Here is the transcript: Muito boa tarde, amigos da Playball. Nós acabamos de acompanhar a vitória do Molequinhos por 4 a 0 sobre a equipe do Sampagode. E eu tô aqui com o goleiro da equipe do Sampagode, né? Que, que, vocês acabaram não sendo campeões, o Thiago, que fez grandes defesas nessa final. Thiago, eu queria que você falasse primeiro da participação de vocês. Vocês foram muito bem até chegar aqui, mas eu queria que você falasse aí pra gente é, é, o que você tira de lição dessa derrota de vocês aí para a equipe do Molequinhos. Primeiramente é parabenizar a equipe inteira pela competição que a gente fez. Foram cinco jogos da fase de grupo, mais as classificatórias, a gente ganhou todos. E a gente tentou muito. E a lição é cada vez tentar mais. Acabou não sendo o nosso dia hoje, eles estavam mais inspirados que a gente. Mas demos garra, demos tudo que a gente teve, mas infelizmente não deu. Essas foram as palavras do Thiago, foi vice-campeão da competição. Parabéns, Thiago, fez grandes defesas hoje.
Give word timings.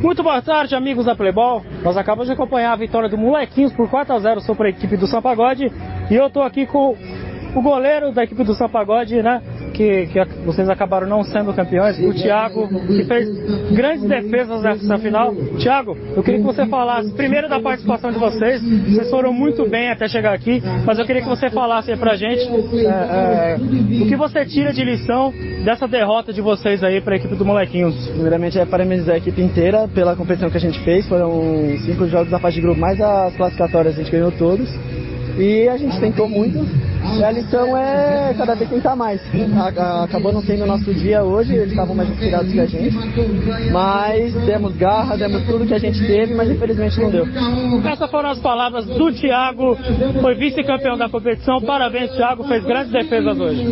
Muito 0.00 0.22
boa 0.22 0.42
tarde, 0.42 0.74
amigos 0.74 1.06
da 1.06 1.16
Playball. 1.16 1.64
Nós 1.82 1.96
acabamos 1.96 2.26
de 2.26 2.32
acompanhar 2.32 2.72
a 2.72 2.76
vitória 2.76 3.08
do 3.08 3.16
Molequinhos 3.16 3.72
por 3.72 3.88
4 3.88 4.14
a 4.14 4.18
0 4.18 4.40
sobre 4.42 4.68
a 4.68 4.70
equipe 4.70 4.96
do 4.96 5.06
Sampagode. 5.06 5.72
E 6.10 6.14
eu 6.14 6.28
tô 6.28 6.42
aqui 6.42 6.66
com 6.66 6.94
o 7.54 7.62
goleiro 7.62 8.12
da 8.12 8.22
equipe 8.22 8.44
do 8.44 8.54
Sampagode, 8.54 9.22
né? 9.22 9.42
Que, 9.76 10.06
que, 10.06 10.24
vocês 10.46 10.70
acabaram 10.70 11.06
não 11.06 11.22
sendo 11.22 11.52
campeões, 11.52 11.98
o 11.98 12.14
Thiago, 12.14 12.66
que 12.86 13.04
fez 13.04 13.28
grandes 13.72 14.08
defesas 14.08 14.62
nessa 14.62 14.96
final. 14.96 15.34
Thiago, 15.60 15.94
eu 16.16 16.22
queria 16.22 16.40
que 16.40 16.46
você 16.46 16.64
falasse 16.66 17.12
primeiro 17.12 17.46
da 17.46 17.60
participação 17.60 18.10
de 18.10 18.18
vocês. 18.18 18.62
Vocês 18.62 19.10
foram 19.10 19.34
muito 19.34 19.68
bem 19.68 19.90
até 19.90 20.08
chegar 20.08 20.32
aqui, 20.32 20.62
mas 20.86 20.98
eu 20.98 21.04
queria 21.04 21.20
que 21.20 21.28
você 21.28 21.50
falasse 21.50 21.92
aí 21.92 21.98
pra 21.98 22.16
gente 22.16 22.48
é, 22.86 23.56
é, 23.56 23.56
o 23.58 24.08
que 24.08 24.16
você 24.16 24.46
tira 24.46 24.72
de 24.72 24.82
lição 24.82 25.30
dessa 25.62 25.86
derrota 25.86 26.32
de 26.32 26.40
vocês 26.40 26.82
aí 26.82 27.02
para 27.02 27.14
a 27.14 27.16
equipe 27.18 27.34
do 27.34 27.44
Molequinhos. 27.44 28.08
Primeiramente 28.08 28.58
é 28.58 28.64
parabenizar 28.64 29.16
a 29.16 29.18
equipe 29.18 29.42
inteira 29.42 29.86
pela 29.88 30.16
competição 30.16 30.48
que 30.48 30.56
a 30.56 30.60
gente 30.60 30.82
fez. 30.84 31.06
Foram 31.06 31.30
cinco 31.84 32.06
jogos 32.08 32.30
da 32.30 32.38
fase 32.38 32.56
de 32.56 32.62
grupo, 32.62 32.80
mais 32.80 32.98
as 32.98 33.36
classificatórias, 33.36 33.94
a 33.94 33.98
gente 33.98 34.10
ganhou 34.10 34.32
todos. 34.32 34.68
E 35.38 35.68
a 35.68 35.76
gente 35.76 36.00
tentou 36.00 36.26
muito. 36.26 36.64
E 37.14 37.24
a 37.24 37.30
lição 37.30 37.76
é 37.76 38.34
cada 38.36 38.54
vez 38.54 38.68
tentar 38.68 38.96
mais. 38.96 39.20
Acabou 40.04 40.32
não 40.32 40.42
sendo 40.42 40.64
o 40.64 40.66
nosso 40.66 40.92
dia 40.94 41.22
hoje, 41.22 41.54
eles 41.54 41.70
estavam 41.70 41.94
mais 41.94 42.10
inspirados 42.10 42.52
que 42.52 42.60
a 42.60 42.66
gente. 42.66 42.96
Mas 43.72 44.34
demos 44.46 44.76
garra, 44.76 45.16
demos 45.16 45.44
tudo 45.44 45.66
que 45.66 45.74
a 45.74 45.78
gente 45.78 46.04
teve, 46.06 46.34
mas 46.34 46.50
infelizmente 46.50 47.00
não 47.00 47.10
deu. 47.10 47.26
Essas 47.84 48.10
foram 48.10 48.30
as 48.30 48.38
palavras 48.38 48.86
do 48.86 49.12
Thiago, 49.12 49.76
foi 50.20 50.34
vice-campeão 50.34 50.96
da 50.96 51.08
competição. 51.08 51.60
Parabéns, 51.60 52.10
Thiago, 52.12 52.44
fez 52.44 52.64
grandes 52.64 52.92
defesas 52.92 53.38
hoje. 53.38 53.64